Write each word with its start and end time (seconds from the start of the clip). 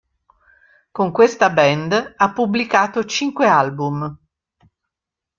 Con 0.89 1.11
questa 1.11 1.51
band 1.51 2.13
ha 2.17 2.33
pubblicato 2.33 3.05
cinque 3.05 3.45
album. 3.45 4.17